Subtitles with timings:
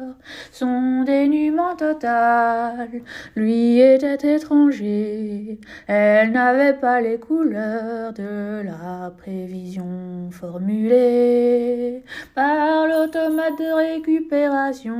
[0.52, 2.88] Son dénuement total
[3.34, 5.58] lui était étranger.
[5.86, 12.02] Elle n'avait pas les couleurs de la prévision formulée
[12.34, 14.94] par l'automate de récupération.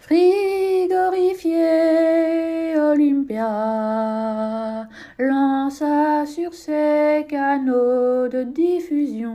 [0.00, 4.88] Frigorifié Olympia.
[5.18, 9.34] Lança sur ses canaux de diffusion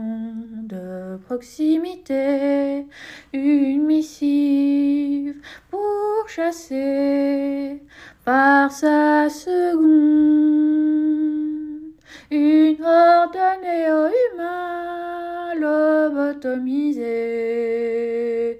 [0.62, 2.86] de proximité.
[3.32, 5.36] Une missive
[5.70, 7.82] pour chasser
[8.24, 9.82] par sa seconde.
[12.30, 18.58] Une horde de néo-humains lobotomisés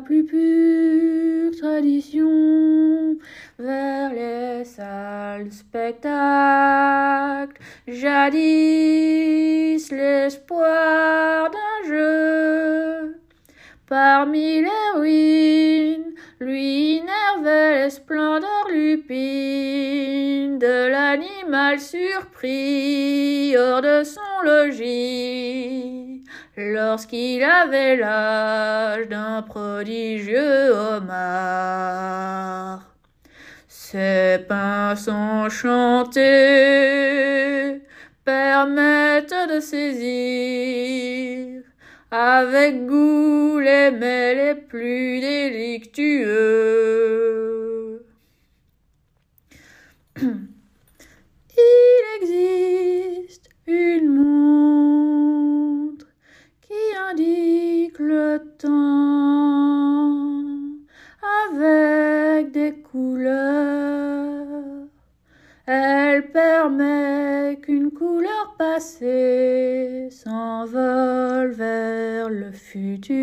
[0.00, 3.16] plus pure tradition
[3.58, 7.60] vers les salles spectacles.
[7.86, 13.16] Jadis l'espoir d'un jeu.
[13.86, 26.03] Parmi les ruines, lui énervait les splendeurs lupines de l'animal surpris hors de son logis
[26.56, 31.74] lorsqu'il avait l'âge d'un prodigieux homard.
[33.68, 36.22] Ses pinces enchantées
[38.24, 41.62] permettent de saisir
[42.10, 46.24] avec goût les mets les plus délictueux.
[51.56, 54.08] Il existe une
[57.10, 60.14] indique le temps
[61.46, 64.48] avec des couleurs.
[65.66, 73.14] Elle permet qu'une couleur passée s'envole vers le futur.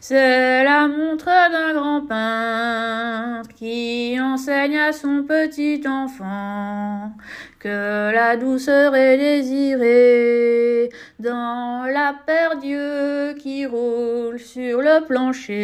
[0.00, 7.12] C'est la montre d'un grand peintre qui enseigne à son petit enfant
[7.58, 12.58] que la douceur est désirée dans la paire
[13.38, 15.58] qui roule sur le plancher.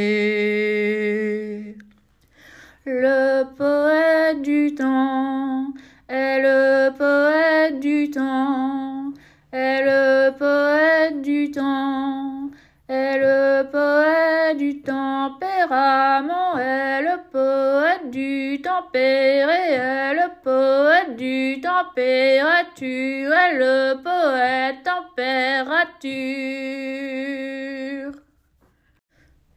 [2.85, 5.73] Le poète du temps
[6.09, 9.13] est le poète du temps,
[9.53, 12.51] est le poète du temps,
[12.89, 16.94] est le poète du tempérament, est
[18.55, 26.05] du tempéré, le poète du température, le poète température.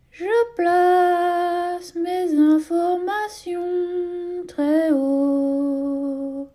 [0.10, 3.62] Je place mes informations
[4.48, 6.50] très haut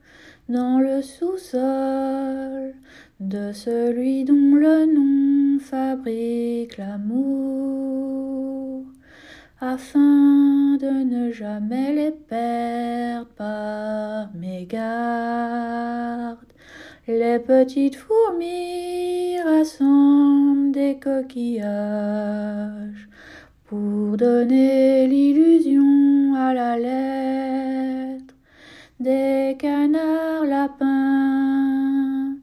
[0.49, 2.75] dans le sous-sol
[3.21, 8.02] de celui dont le nom fabrique l'amour,
[9.63, 14.83] afin de ne jamais les perdre par mégarde.
[17.07, 23.09] Les petites fourmis rassemblent des coquillages
[23.67, 28.35] pour donner l'illusion à la lettre
[28.99, 32.35] des canards lapins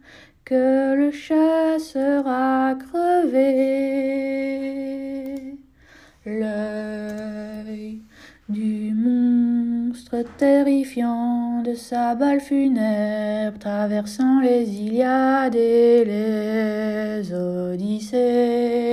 [0.45, 3.89] que le chat sera crevé.
[10.39, 18.88] Terrifiant de sa balle funèbre traversant les Iliades et les Odyssées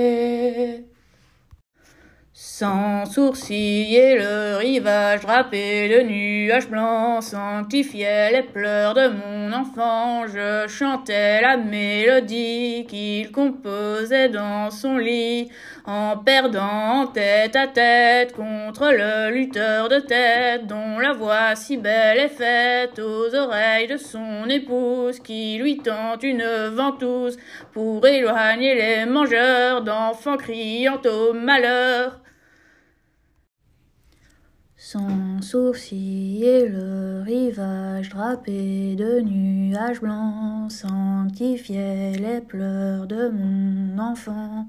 [2.59, 10.25] Sans sourciller le rivage drapé de nuages blancs sanctifiait les pleurs de mon enfant.
[10.25, 15.51] Je chantais la mélodie qu'il composait dans son lit,
[15.85, 22.17] en perdant tête à tête contre le lutteur de tête, dont la voix si belle
[22.17, 27.37] est faite aux oreilles de son épouse, qui lui tend une ventouse
[27.71, 32.19] pour éloigner les mangeurs d'enfants criant au malheur.
[34.89, 44.65] Sans sourciller le rivage drapé de nuages blancs sanctifiait les pleurs de mon enfant.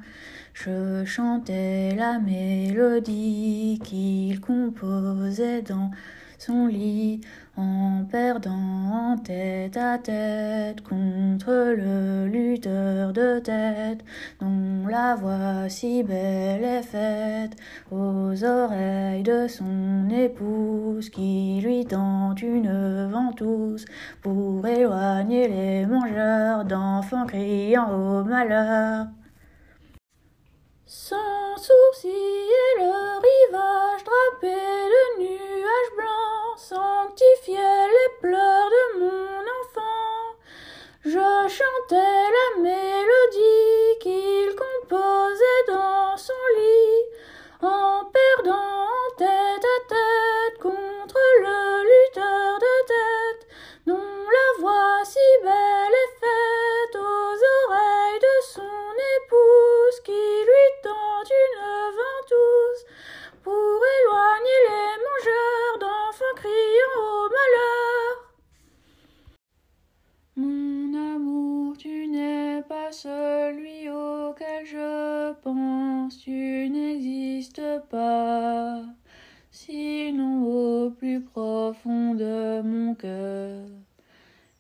[0.55, 5.93] Je chantais la mélodie qu'il composait dans
[6.39, 7.21] son lit
[7.57, 14.05] en perdant tête à tête contre le lutteur de tête
[14.41, 17.57] dont la voix si belle est faite
[17.91, 23.85] aux oreilles de son épouse qui lui tend une ventouse
[24.23, 29.07] pour éloigner les mangeurs d'enfants criant au malheur.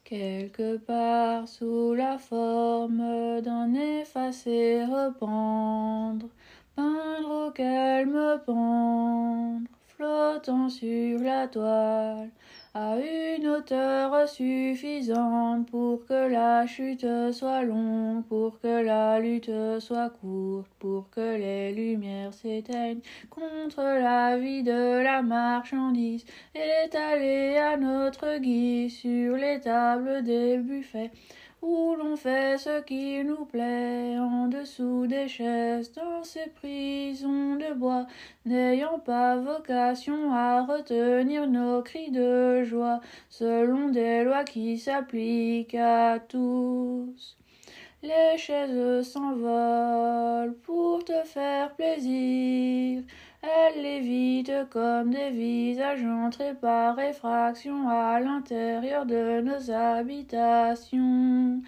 [0.08, 6.30] Quelque part sous la forme d'un effacé rependre,
[6.74, 12.30] peindre auquel me pendre, flottant sur la toile,
[12.80, 20.10] à une hauteur suffisante pour que la chute soit longue, pour que la lutte soit
[20.10, 28.38] courte, pour que les lumières s'éteignent contre la vie de la marchandise, étalée à notre
[28.38, 31.10] guise sur les tables des buffets
[31.62, 37.74] où l'on fait ce qui nous plaît, en dessous des chaises, dans ces prisons de
[37.74, 38.06] bois,
[38.44, 46.18] n'ayant pas vocation à retenir nos cris de joie, selon des lois qui s'appliquent à
[46.20, 47.36] tous.
[48.02, 52.67] Les chaises s'envolent pour te faire plaisir.
[53.76, 61.60] Lévitent comme des visages entrés par réfraction à l'intérieur de nos habitations.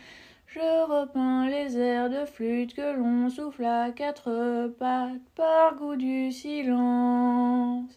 [0.47, 6.33] Je repeins les airs de flûte que l'on souffle à quatre pattes par goût du
[6.33, 7.93] silence.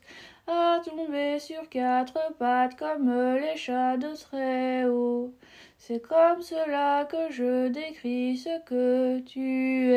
[0.47, 5.33] À tomber sur quatre pattes comme les chats de très haut.
[5.77, 9.93] C'est comme cela que je décris ce que tu